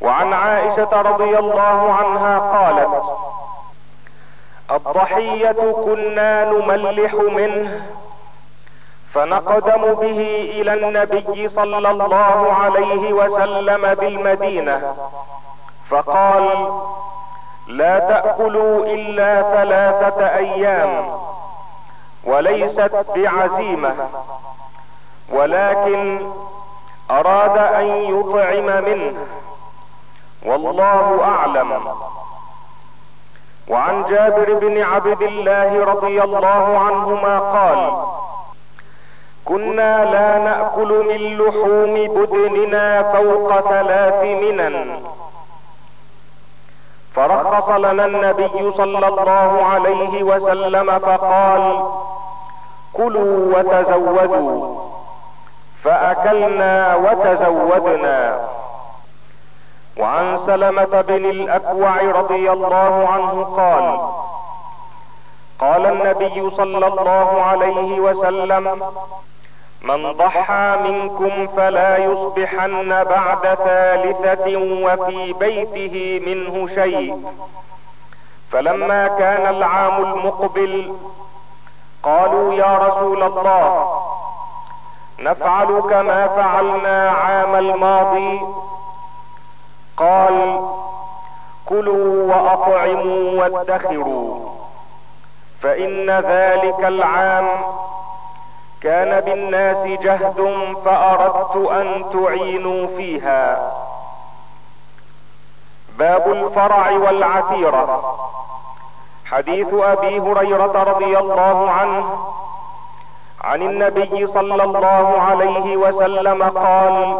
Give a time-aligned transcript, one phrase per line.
[0.00, 3.02] وعن عائشة رضي الله عنها قالت
[4.70, 7.86] الضحية كنا نملح منه
[9.14, 14.94] فنقدم به إلى النبي صلى الله عليه وسلم بالمدينة
[15.90, 16.68] فقال
[17.66, 21.10] لا تأكلوا إلا ثلاثة أيام
[22.24, 23.94] وليست بعزيمة
[25.32, 26.20] ولكن
[27.10, 29.26] أراد أن يطعم منه.
[30.46, 31.80] والله أعلم.
[33.68, 37.92] وعن جابر بن عبد الله رضي الله عنهما قال
[39.44, 45.02] كنا لا نأكل من لحوم بدننا فوق ثلاث منن
[47.14, 51.84] فرخص لنا النبي صلى الله عليه وسلم فقال
[52.92, 54.80] كلوا وتزودوا.
[55.84, 58.40] فأكلنا وتزودنا.
[60.00, 64.00] وعن سلمة بن الأكوع رضي الله عنه قال
[65.58, 68.82] قال النبي صلى الله عليه وسلم
[69.82, 77.24] من ضحى منكم فلا يصبحن بعد ثالثة وفي بيته منه شيء.
[78.52, 80.94] فلما كان العام المقبل
[82.02, 83.92] قالوا يا رسول الله
[85.20, 88.40] نفعل كما فعلنا عام الماضي
[90.00, 90.60] قال
[91.66, 94.40] كلوا وأطعموا وادخروا
[95.62, 97.48] فإن ذلك العام
[98.82, 103.72] كان بالناس جهد فأردت أن تعينوا فيها.
[105.98, 108.14] باب الفرع والعتيره
[109.26, 112.18] حديث أبي هريرة رضي الله عنه
[113.44, 117.18] عن النبي صلى الله عليه وسلم قال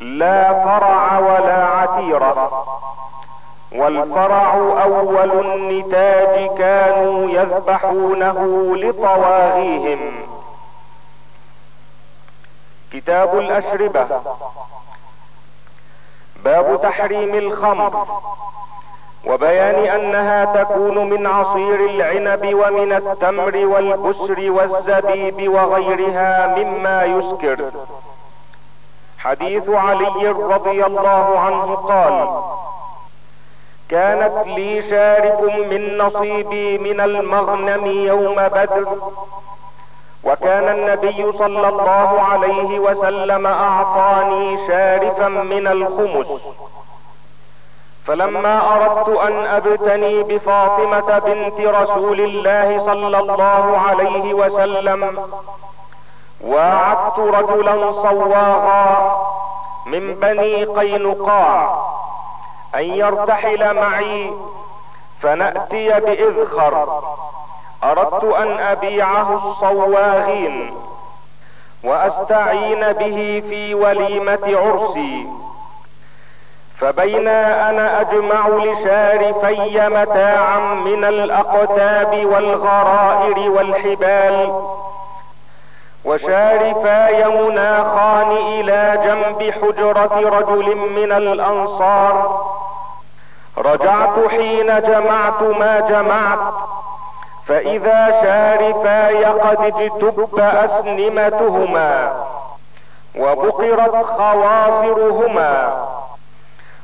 [0.00, 2.64] لا فرع ولا عتيرة.
[3.72, 10.12] والفرع أول النتاج كانوا يذبحونه لطواغيهم.
[12.92, 14.20] كتاب الأشربة.
[16.44, 18.06] باب تحريم الخمر.
[19.26, 27.70] وبيان أنها تكون من عصير العنب ومن التمر والبسر والزبيب وغيرها مما يسكر.
[29.24, 32.28] حديث علي رضي الله عنه قال
[33.88, 35.40] كانت لي شارك
[35.70, 38.86] من نصيبي من المغنم يوم بدر
[40.24, 46.40] وكان النبي صلى الله عليه وسلم أعطاني شارفا من الخمس.
[48.06, 55.18] فلما أردت أن أبتني بفاطمة بنت رسول الله صلى الله عليه وسلم
[56.46, 59.16] واعدت رجلا صواغا
[59.86, 61.78] من بني قينقاع
[62.74, 64.32] أن يرتحل معي
[65.22, 67.02] فنأتي بإذخر.
[67.84, 70.74] أردت أن أبيعه الصواغين
[71.84, 75.26] وأستعين به في وليمة عرسي.
[76.80, 84.62] فبينا أنا أجمع لشارفي متاعا من الأقتاب والغرائر والحبال
[86.04, 92.44] وشارفاي مناخان إلى جنب حجرة رجل من الأنصار.
[93.58, 96.54] رجعت حين جمعت ما جمعت
[97.46, 102.12] فإذا شارفاي قد اجتب أسنمتهما
[103.18, 105.84] وبقرت خواصرهما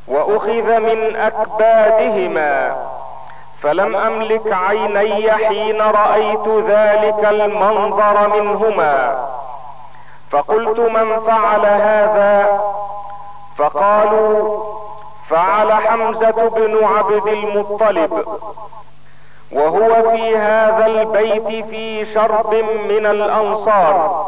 [0.09, 2.77] وأخذ من أكبادهما.
[3.63, 9.29] فلم أملك عيني حين رأيت ذلك المنظر منهما.
[10.31, 12.61] فقلت من فعل هذا؟
[13.59, 14.65] فقالوا
[15.29, 18.25] فعل حمزة بن عبد المطلب.
[19.53, 22.55] وهو في هذا البيت في شرب
[22.89, 24.27] من الأنصار.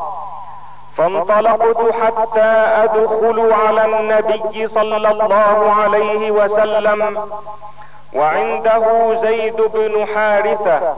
[0.97, 2.51] فانطلقت حتى
[2.85, 7.19] أدخل على النبي صلى الله عليه وسلم.
[8.15, 10.95] وعنده زيد بن حارثة.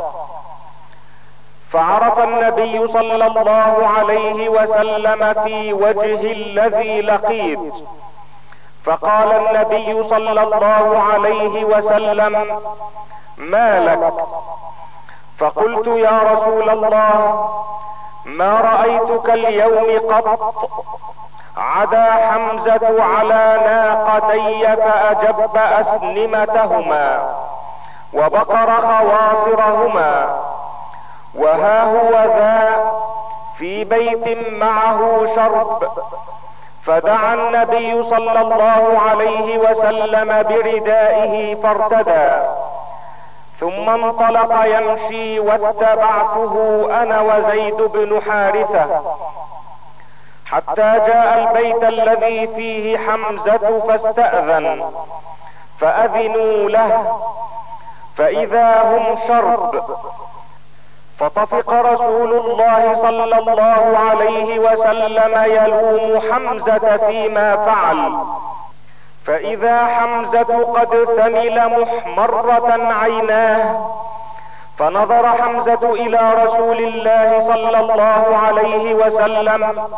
[1.72, 7.74] فعرف النبي صلى الله عليه وسلم في وجه الذي لقيت.
[8.84, 12.60] فقال النبي صلى الله عليه وسلم
[13.36, 14.14] ما لك؟
[15.38, 17.48] فقلت يا رسول الله
[18.24, 20.54] ما رأيتك اليوم قط
[21.56, 27.34] عدا حمزة على ناقتي فأجب أسنمتهما
[28.14, 30.38] وبقر خواصرهما
[31.34, 32.92] وها هو ذا
[33.58, 35.82] في بيت معه شرب
[36.86, 42.30] فدعا النبي صلى الله عليه وسلم بردائه فارتدى
[43.60, 48.86] ثم انطلق يمشي واتبعته أنا وزيد بن حارثة
[50.46, 54.84] حتى جاء البيت الذي فيه حمزة فاستأذن
[55.80, 57.20] فأذنوا له
[58.16, 59.82] فإذا هم شرب
[61.18, 68.12] فطفق رسول الله صلى الله عليه وسلم يلوم حمزة فيما فعل.
[69.26, 73.86] فإذا حمزة قد ثمل محمرة عيناه
[74.78, 79.88] فنظر حمزة إلى رسول الله صلى الله عليه وسلم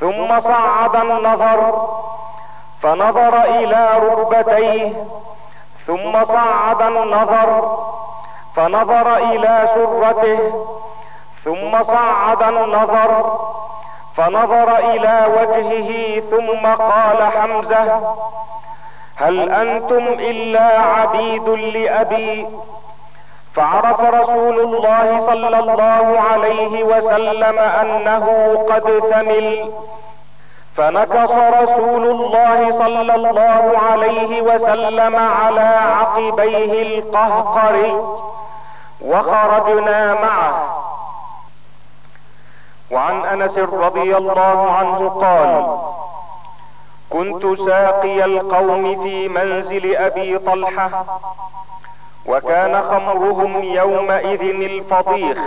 [0.00, 1.88] ثم صعد النظر
[2.82, 4.92] فنظر إلى ركبتيه
[5.86, 7.78] ثم صعد النظر
[8.56, 10.66] فنظر إلى سرته
[11.44, 13.38] ثم صعد النظر
[14.16, 18.14] فنظر إلى وجهه ثم قال حمزة
[19.16, 22.46] هل أنتم إلا عبيد لأبي؟
[23.56, 28.26] فعرف رسول الله صلى الله عليه وسلم أنه
[28.70, 29.70] قد ثمل
[30.76, 38.04] فنكص رسول الله صلى الله عليه وسلم على عقبيه القهقر
[39.00, 40.82] وخرجنا معه.
[42.90, 45.78] وعن أنس رضي الله عنه قال
[47.10, 51.04] كنت ساقي القوم في منزل أبي طلحة
[52.28, 55.38] وكان خمرهم يومئذ الفضيخ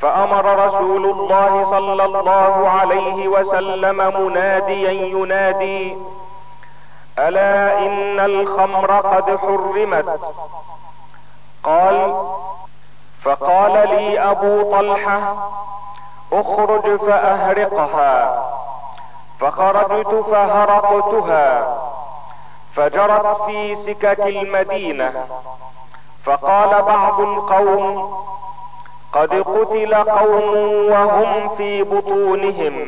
[0.00, 5.96] فأمر رسول الله صلى الله عليه وسلم مناديا ينادي
[7.18, 10.20] ألا إن الخمر قد حرمت؟
[11.64, 12.14] قال
[13.22, 15.34] فقال لي أبو طلحة
[16.32, 18.42] اخرج فأهرقها.
[19.40, 21.75] فخرجت فهرقتها.
[22.76, 25.12] فجرت في سكك المدينة.
[26.24, 28.16] فقال بعض القوم
[29.12, 30.54] قد قتل قوم
[30.90, 32.86] وهم في بطونهم.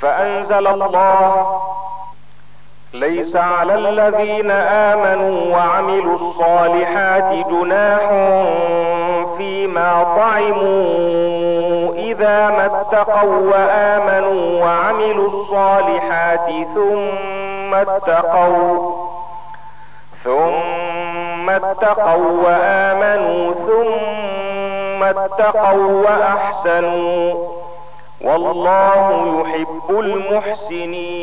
[0.00, 1.60] فأنزل الله
[2.92, 8.08] ليس على الذين آمنوا وعملوا الصالحات جناح
[9.36, 17.39] فيما طعموا إذا ما اتقوا وآمنوا وعملوا الصالحات ثم
[17.74, 19.06] اتقوا.
[20.24, 23.54] ثم اتقوا وآمنوا.
[23.54, 27.48] ثم اتقوا وأحسنوا.
[28.20, 31.20] والله يحب المحسنين.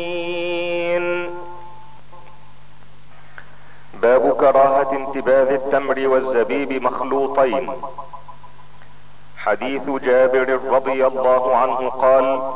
[3.94, 7.72] باب كراهة انتباذ التمر والزبيب مخلوطين.
[9.38, 12.52] حديث جابر رضي الله عنه قال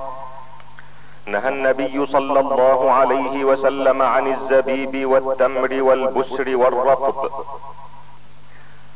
[1.26, 7.30] نهى النبي صلى الله عليه وسلم عن الزبيب والتمر والبسر والرطب.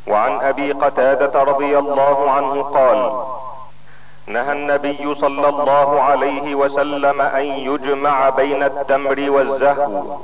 [0.06, 3.24] وعن أبي قتادة رضي الله عنه قال
[4.26, 10.16] نهى النبي صلى الله عليه وسلم أن يجمع بين التمر والزهو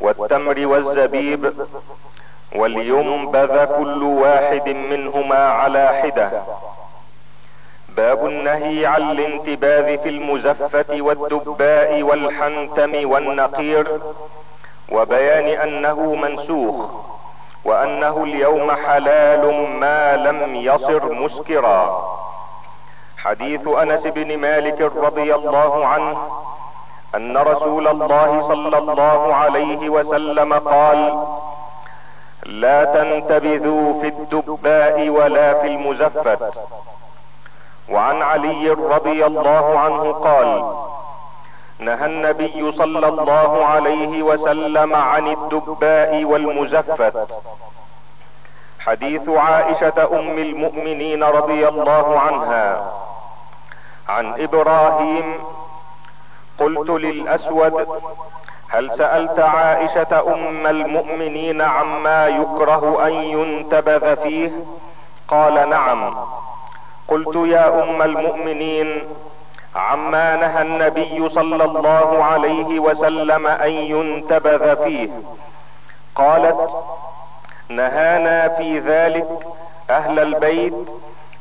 [0.00, 1.52] والتمر والزبيب
[2.56, 6.42] ولينبذ كل واحد منهما على حدة.
[7.96, 14.00] باب النهي عن الانتباذ في المزفة والدباء والحنتم والنقير
[14.92, 16.90] وبيان أنه منسوخ
[17.64, 22.08] وأنه اليوم حلال ما لم يصر مسكرا.
[23.18, 26.16] حديث أنس بن مالك رضي الله عنه
[27.14, 31.26] أن رسول الله صلى الله عليه وسلم قال
[32.46, 36.58] لا تنتبذوا في الدباء ولا في المزفت
[37.90, 40.74] وعن علي رضي الله عنه قال
[41.78, 47.28] نهى النبي صلى الله عليه وسلم عن الدباء والمزفت.
[48.80, 52.92] حديث عائشة أم المؤمنين رضي الله عنها.
[54.08, 55.34] عن إبراهيم
[56.58, 57.86] قلت للأسود
[58.68, 64.50] هل سألت عائشة أم المؤمنين عما يكره أن ينتبذ فيه؟
[65.28, 66.14] قال نعم.
[67.08, 69.02] قلت يا أم المؤمنين
[69.76, 75.10] عما نهى النبي صلى الله عليه وسلم أن ينتبذ فيه.
[76.14, 76.70] قالت
[77.68, 79.28] نهانا في ذلك
[79.90, 80.74] أهل البيت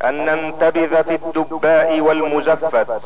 [0.06, 3.02] أن ننتبذ في الدباء والمزفت.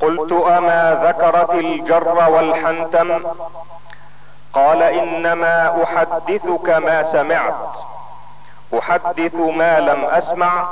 [0.00, 3.20] قلت أما ذكرت الجر والحنتم؟
[4.52, 7.54] قال إنما أحدثك ما سمعت.
[8.74, 10.66] أحدث ما لم أسمع.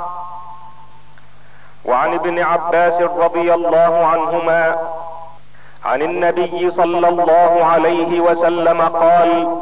[1.85, 4.77] وعن ابن عباس رضي الله عنهما
[5.85, 9.57] عن النبي صلى الله عليه وسلم قال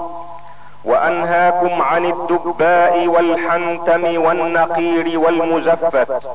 [0.85, 6.27] وأنهاكم عن الدباء والحنتم والنقير والمزفت.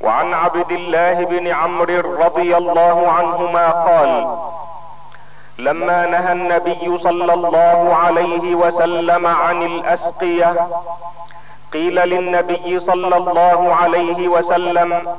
[0.00, 4.38] وعن عبد الله بن عمرو رضي الله عنهما قال
[5.58, 10.66] لما نهى النبي صلى الله عليه وسلم عن الأسقية
[11.72, 15.16] قيل للنبي صلى الله عليه وسلم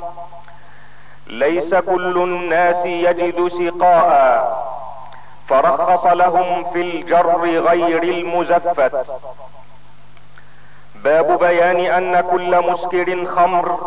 [1.27, 4.65] ليس كل الناس يجد سقاء
[5.50, 9.06] فرخص لهم في الجر غير المزفت.
[10.96, 13.80] باب بيان أن كل مسكر خمر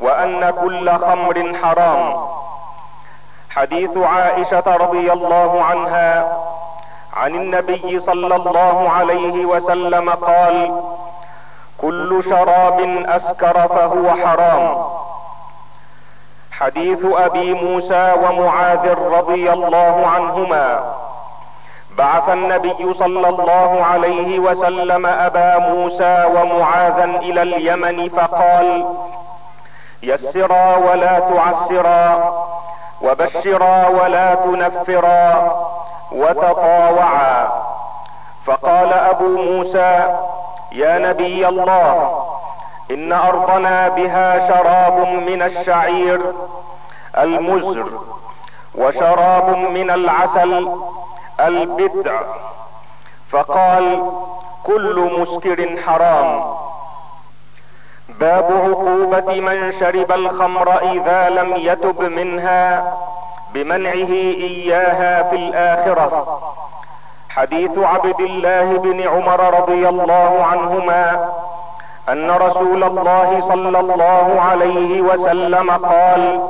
[0.00, 2.26] وأن كل خمر حرام.
[3.56, 6.38] حديث عائشة رضي الله عنها
[7.16, 10.82] عن النبي صلى الله عليه وسلم قال
[11.78, 14.84] كل شراب أسكر فهو حرام.
[16.52, 20.94] حديث أبي موسى ومعاذ رضي الله عنهما.
[21.98, 28.94] بعث النبي صلى الله عليه وسلم أبا موسى ومعاذا إلى اليمن فقال
[30.02, 32.41] يسرا ولا تعسرا.
[33.02, 35.52] وبشرا ولا تنفرا
[36.12, 37.48] وتطاوعا.
[38.46, 40.16] فقال أبو موسى
[40.72, 42.24] يا نبي الله
[42.90, 46.20] إن أرضنا بها شراب من الشعير
[47.18, 47.86] المزر
[48.74, 50.78] وشراب من العسل
[51.40, 52.20] البدع.
[53.30, 54.12] فقال
[54.64, 56.54] كل مسكر حرام.
[58.08, 62.94] باب عقوبة من شرب الخمر إذا لم يتب منها
[63.54, 64.12] بمنعه
[64.48, 66.42] إياها في الآخرة.
[67.30, 71.28] حديث عبد الله بن عمر رضي الله عنهما
[72.08, 76.40] أن رسول الله صلى الله عليه وسلم قال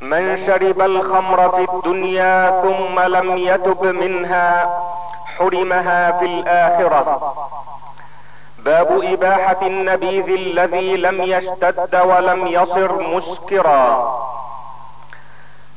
[0.00, 4.80] من شرب الخمر في الدنيا ثم لم يتب منها
[5.38, 7.34] حرمها في الآخرة.
[8.64, 14.14] باب إباحة النبيذ الذي لم يشتد ولم يصر مسكرا.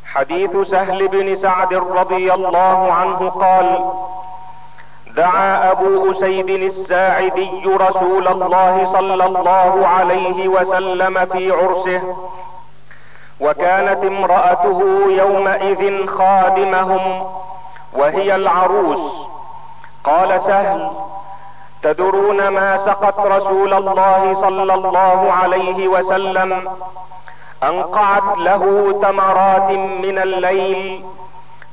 [0.05, 3.91] حديث سهل بن سعد رضي الله عنه قال
[5.15, 12.01] دعا أبو أسيد الساعدي رسول الله صلى الله عليه وسلم في عرسه
[13.39, 17.27] وكانت امرأته يومئذ خادمهم
[17.93, 19.27] وهي العروس.
[20.03, 20.91] قال سهل
[21.83, 26.71] تدرون ما سقت رسول الله صلى الله عليه وسلم
[27.63, 31.05] أنقعت له تمرات من الليل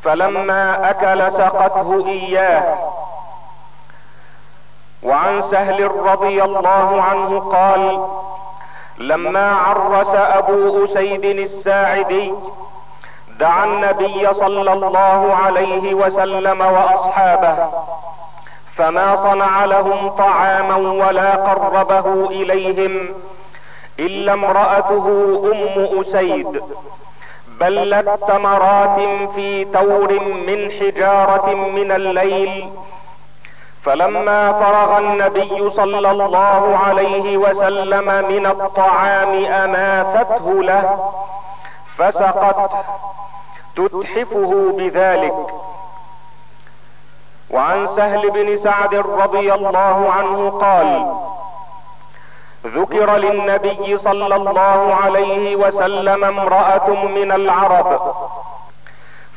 [0.05, 2.75] فلما أكل سقته إياه.
[5.03, 8.09] وعن سهل رضي الله عنه قال
[8.99, 12.35] لما عرس أبو أسيد الساعدي
[13.39, 17.69] دعا النبي صلى الله عليه وسلم وأصحابه.
[18.77, 23.09] فما صنع لهم طعاما ولا قربه إليهم
[23.99, 25.07] إلا امرأته
[25.53, 26.63] أم أسيد
[27.61, 29.01] بلت تمرات
[29.35, 32.69] في تور من حجارة من الليل
[33.85, 41.13] فلما فرغ النبي صلى الله عليه وسلم من الطعام أماثته له
[41.99, 42.71] فسقت
[43.77, 45.35] تتحفه بذلك
[47.55, 51.07] وعن سهل بن سعد رضي الله عنه قال
[52.67, 58.01] ذكر للنبي صلى الله عليه وسلم امرأة من العرب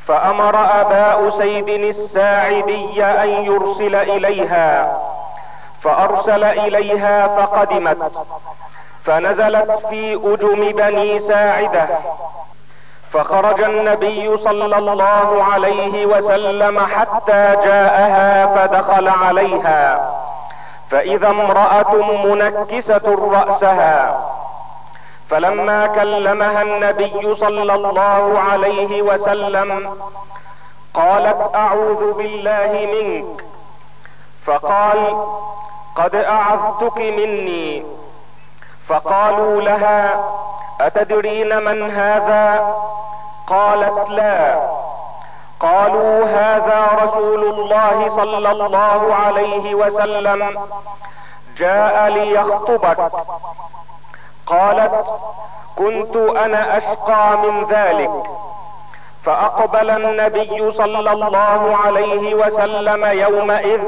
[0.07, 4.97] فأمر أبا أسيد الساعدي أن يرسل إليها
[5.81, 8.12] فأرسل إليها فقدمت
[9.03, 11.88] فنزلت في أجم بني ساعدة
[13.17, 20.12] فخرج النبي صلى الله عليه وسلم حتى جاءها فدخل عليها.
[20.91, 21.95] فإذا امرأة
[22.25, 24.19] منكسة رأسها.
[25.29, 29.97] فلما كلمها النبي صلى الله عليه وسلم
[30.93, 33.43] قالت أعوذ بالله منك.
[34.45, 35.25] فقال
[35.95, 37.86] قد أعذتك مني.
[38.88, 40.24] فقالوا لها
[40.81, 42.75] أتدرين من هذا؟
[43.48, 44.69] قالت لا.
[45.60, 50.67] قالوا هذا رسول الله صلى الله عليه وسلم.
[51.57, 53.12] جاء ليخطبك.
[54.48, 55.05] قالت
[55.75, 58.12] كنت أنا أشقى من ذلك.
[59.25, 63.81] فأقبل النبي صلى الله عليه وسلم يومئذ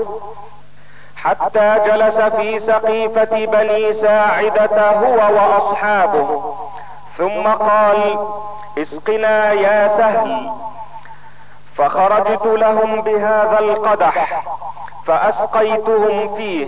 [1.15, 6.55] حتى جلس في سقيفة بني ساعدة هو وأصحابه.
[7.19, 8.19] ثم قال
[8.77, 10.51] اسقنا يا سهل.
[11.77, 14.43] فخرجت لهم بهذا القدح
[15.05, 16.67] فأسقيتهم فيه.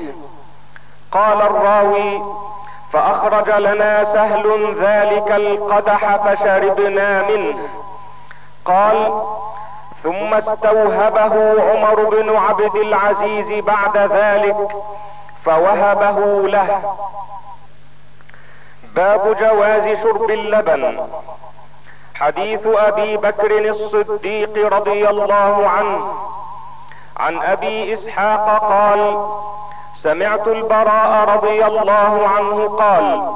[1.12, 2.22] قال الراوي
[2.94, 7.70] فأخرج لنا سهل ذلك القدح فشربنا منه.
[8.66, 9.22] قال
[10.04, 14.58] ثم استوهبه عمر بن عبد العزيز بعد ذلك
[15.46, 16.96] فوهبه له.
[18.96, 21.08] باب جواز شرب اللبن.
[22.16, 26.14] حديث أبي بكر الصديق رضي الله عنه.
[27.18, 29.26] عن أبي إسحاق قال
[30.02, 33.34] سمعت البراء رضي الله عنه قال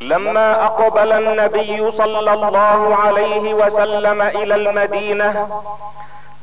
[0.00, 5.48] لما أقبل النبي صلى الله عليه وسلم إلى المدينة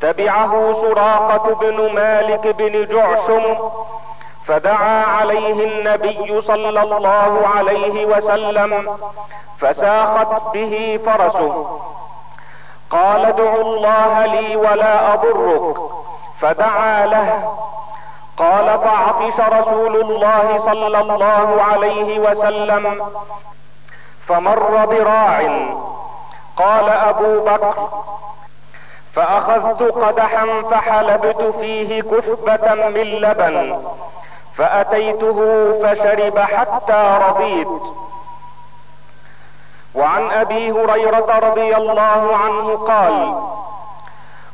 [0.02, 3.58] تبعه سراقة بن مالك بن جعشم
[4.48, 8.98] فدعا عليه النبي صلى الله عليه وسلم
[9.60, 11.80] فساخت به فرسه.
[12.90, 15.78] قال ادع الله لي ولا أضرك.
[16.40, 17.56] فدعا له.
[18.38, 23.06] قال فعطش رسول الله صلى الله عليه وسلم
[24.28, 25.68] فمر براع.
[26.58, 27.90] قال أبو بكر
[29.14, 33.84] فأخذت قدحا فحلبت فيه كثبة من لبن.
[34.58, 35.38] فأتيته
[35.84, 37.68] فشرب حتى رضيت.
[39.96, 43.36] وعن أبي هريرة رضي الله عنه قال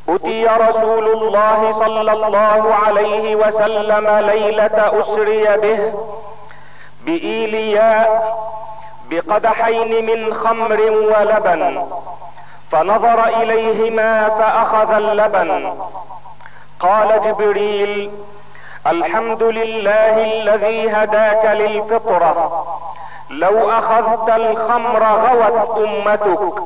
[0.10, 5.94] اتي رسول الله صلى الله عليه وسلم ليلة أسري به
[7.06, 8.38] بإيلياء
[9.10, 11.88] بقدحين من خمر ولبن
[12.72, 15.74] فنظر إليهما فأخذ اللبن.
[16.79, 18.12] قال جبريل
[18.88, 22.65] الحمد لله الذي هداك للفطرة.
[23.29, 26.63] لو أخذت الخمر غوت أمتك.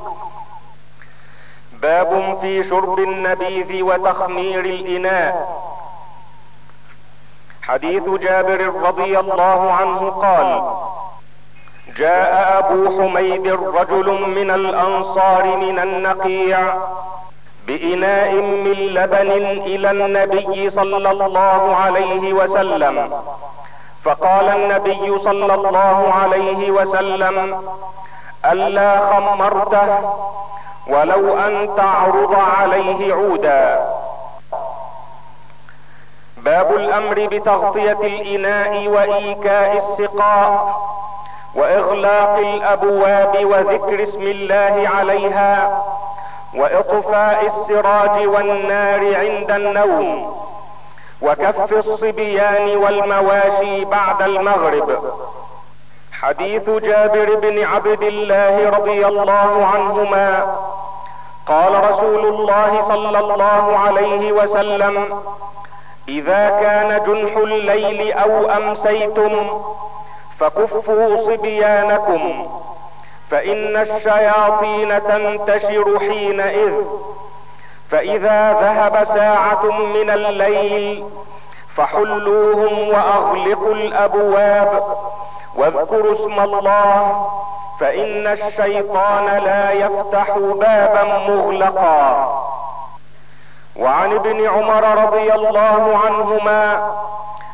[1.71, 5.63] باب في شرب النبيذ وتخمير الإناء.
[7.61, 10.73] حديث جابر رضي الله عنه قال
[11.97, 16.73] جاء أبو حميد رجل من الأنصار من النقيع.
[17.67, 19.31] بإناء من لبن
[19.71, 23.21] إلى النبي صلى الله عليه وسلم.
[24.03, 27.63] فقال النبي صلى الله عليه وسلم
[28.45, 29.89] ألا خمرته
[30.87, 33.89] ولو أن تعرض عليه عودا.
[36.37, 40.81] باب الأمر بتغطية الإناء وإيكاء السقاء
[41.55, 45.83] وإغلاق الأبواب وذكر اسم الله عليها.
[46.55, 50.35] وإطفاء السراج والنار عند النوم
[51.21, 54.99] وكف الصبيان والمواشي بعد المغرب.
[56.11, 60.57] حديث جابر بن عبد الله رضي الله عنهما
[61.47, 65.19] قال رسول الله صلى الله عليه وسلم
[66.07, 69.61] إذا كان جنح الليل أو أمسيتم
[70.39, 72.47] فكفوا صبيانكم
[73.33, 76.73] فإن الشياطين تنتشر حينئذ.
[77.91, 81.05] فإذا ذهب ساعة من الليل
[81.75, 84.83] فحلوهم وأغلقوا الأبواب
[85.55, 87.25] واذكروا اسم الله
[87.79, 92.03] فإن الشيطان لا يفتح بابا مغلقا.
[93.75, 96.91] وعن ابن عمر رضي الله عنهما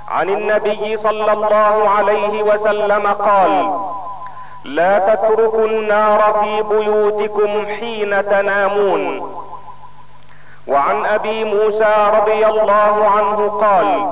[0.10, 3.74] عن النبي صلى الله عليه وسلم قال
[4.76, 9.36] لا تتركوا النار في بيوتكم حين تنامون.
[10.68, 14.12] وعن أبي موسى رضي الله عنه قال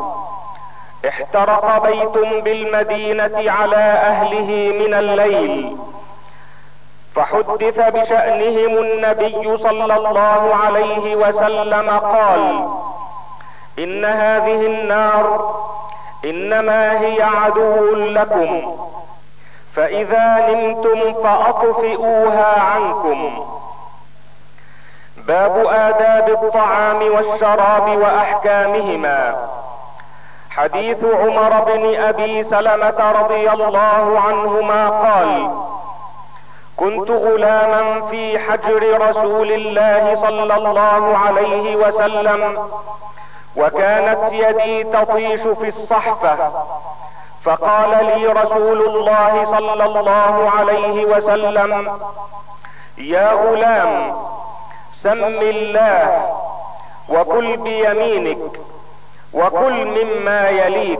[1.09, 5.77] احترق بيت بالمدينة على أهله من الليل
[7.15, 12.67] فحدث بشأنهم النبي صلى الله عليه وسلم قال
[13.79, 15.55] إن هذه النار
[16.25, 18.75] إنما هي عدو لكم.
[19.77, 23.45] فإذا نمتم فأطفئوها عنكم.
[25.17, 29.47] باب آداب الطعام والشراب وأحكامهما.
[30.49, 35.49] حديث عمر بن أبي سلمة رضي الله عنهما قال
[36.77, 42.69] كنت غلاما في حجر رسول الله صلى الله عليه وسلم
[43.57, 46.37] وكانت يدي تطيش في الصحفة
[47.47, 51.99] فقال لي رسول الله صلى الله عليه وسلم
[52.97, 54.15] يا غلام
[54.91, 56.25] سم الله
[57.09, 58.59] وكل بيمينك
[59.33, 60.99] وكل مما يليك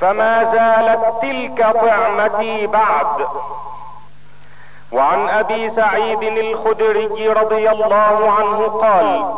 [0.00, 3.26] فما زالت تلك طعمتي بعد.
[4.92, 9.34] وعن أبي سعيد الخدري رضي الله عنه قال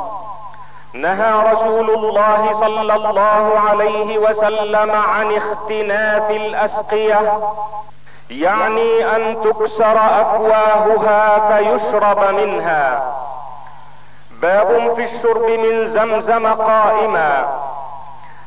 [0.95, 7.41] نهى رسول الله صلى الله عليه وسلم عن اختناف الأسقية.
[8.31, 13.15] يعني أن تكسر افواهها فيشرب منها.
[14.31, 17.47] باب في الشرب من زمزم قائما.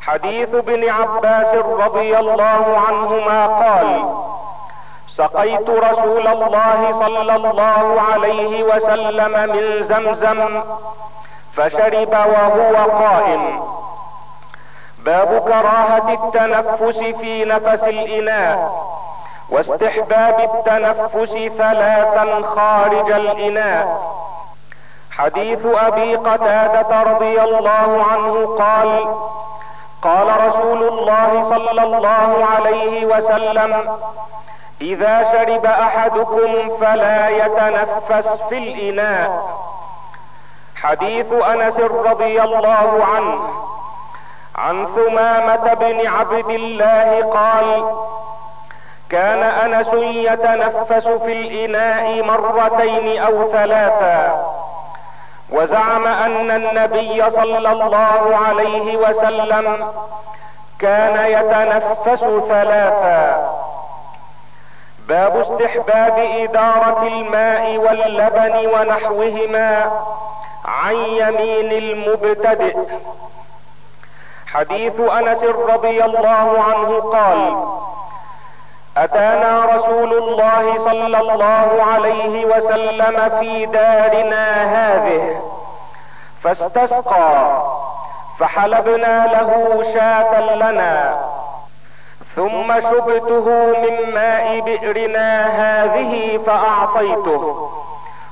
[0.01, 4.03] حديث ابن عباس رضي الله عنهما قال
[5.08, 10.63] سقيت رسول الله صلى الله عليه وسلم من زمزم
[11.55, 13.63] فشرب وهو قائم.
[14.99, 18.83] باب كراهة التنفس في نفس الإناء.
[19.49, 24.13] واستحباب التنفس ثلاثا خارج الإناء.
[25.11, 29.15] حديث أبي قتادة رضي الله عنه قال
[30.01, 33.97] قال رسول الله صلى الله عليه وسلم
[34.81, 39.43] إذا شرب أحدكم فلا يتنفس في الإناء.
[40.83, 43.39] حديث أنس رضي الله عنه
[44.55, 47.85] عن ثمامة بن عبد الله قال
[49.09, 54.45] كان أنس يتنفس في الإناء مرتين أو ثلاثا
[55.49, 59.87] وزعم أن النبي صلى الله عليه وسلم
[60.79, 63.49] كان يتنفس ثلاثا.
[65.07, 69.91] باب استحباب إدارة الماء واللبن ونحوهما.
[70.65, 72.78] عن يمين المبتدئ.
[74.47, 77.65] حديث أنس رضي الله عنه قال
[78.97, 85.41] أتانا رسول الله صلى الله عليه وسلم في دارنا هذه
[86.43, 87.62] فاستسقى
[88.39, 91.19] فحلبنا له شاة لنا
[92.36, 93.45] ثم شبته
[93.84, 97.71] من ماء بئرنا هذه فأعطيته.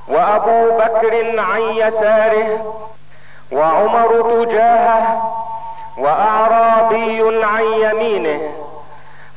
[0.08, 2.74] وأبو بكر عن يساره
[3.52, 5.32] وعمر تجاهه
[5.98, 8.52] وأعرابي عن يمينه.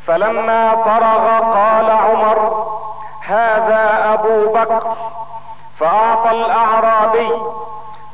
[0.07, 2.67] فلما فرغ قال عمر
[3.27, 4.95] هذا أبو بكر.
[5.79, 7.31] فأعطى الأعرابي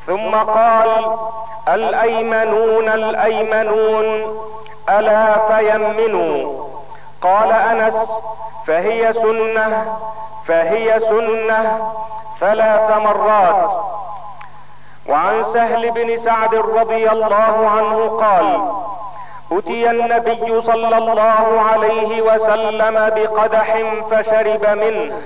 [0.07, 1.17] ثم قال
[1.67, 4.35] الأيمنون الأيمنون
[4.89, 6.70] ألا فيمنوا؟
[7.21, 8.09] قال أنس
[8.67, 9.97] فهي سنة
[10.47, 11.91] فهي سنة
[12.39, 13.71] ثلاث مرات.
[15.09, 18.61] وعن سهل بن سعد رضي الله عنه قال
[19.51, 23.77] اتي النبي صلى الله عليه وسلم بقدح
[24.11, 25.21] فشرب منه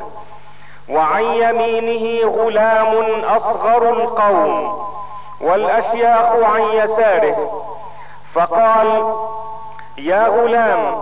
[0.90, 4.86] وعن يمينه غلام أصغر القوم
[5.42, 7.64] والأشياخ عن يساره.
[8.34, 9.16] فقال
[9.98, 10.96] يا غلام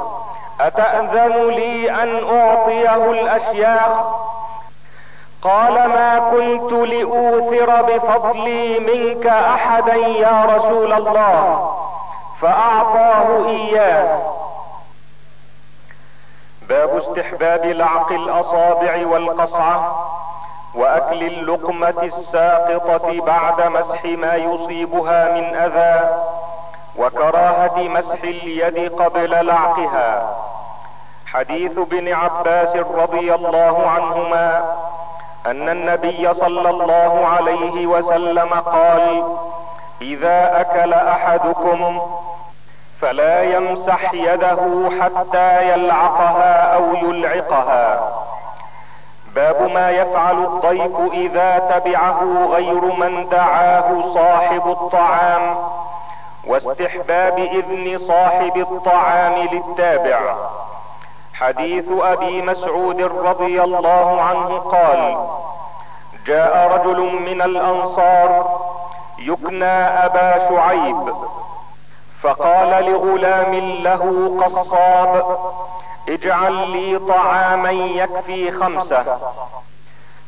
[0.62, 4.24] أتأذن لي أن أعطيه الأشياخ؟
[5.42, 11.70] قال ما كنت لأوثر بفضلي منك أحدا يا رسول الله
[12.42, 14.22] فأعطاه إياه.
[16.70, 20.10] باب استحباب لعق الأصابع والقصعة
[20.76, 26.10] وأكل اللقمة الساقطة بعد مسح ما يصيبها من أذى.
[26.98, 30.36] وكراهة مسح اليد قبل لعقها.
[31.26, 34.76] حديث ابن عباس رضي الله عنهما
[35.46, 39.24] أن النبي صلى الله عليه وسلم قال
[40.02, 42.02] إذا أكل أحدكم
[43.02, 48.14] فلا يمسح يده حتى يلعقها أو يلعقها.
[49.36, 55.56] باب ما يفعل الضيف إذا تبعه غير من دعاه صاحب الطعام
[56.48, 60.36] واستحباب إذن صاحب الطعام للتابع.
[61.34, 65.28] حديث أبي مسعود رضي الله عنه قال
[66.26, 68.60] جاء رجل من الأنصار
[69.20, 69.74] يكنى
[70.06, 71.14] أبا شعيب
[72.22, 75.38] فقال لغلام له قصاب
[76.10, 79.18] اجعل لي طعاما يكفي خمسة.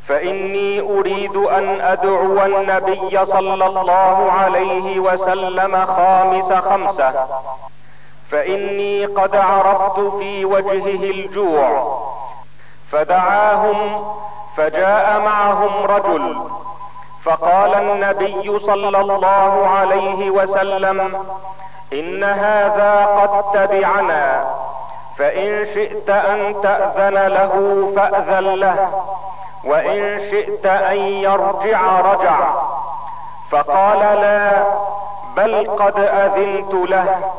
[0.08, 7.14] فإني أريد أن أدعو النبي صلى الله عليه وسلم خامس خمسة.
[8.32, 11.98] فإني قد عرفت في وجهه الجوع.
[12.92, 14.06] فدعاهم
[14.58, 16.36] فجاء معهم رجل.
[17.24, 21.26] فقال النبي صلى الله عليه وسلم
[21.94, 24.46] إن هذا قد تبعنا.
[25.18, 27.54] فإن شئت أن تأذن له
[27.96, 29.04] فأذن له.
[29.66, 32.38] وإن شئت أن يرجع رجع.
[33.52, 34.64] فقال لا
[35.36, 37.32] بل قد اذنت له.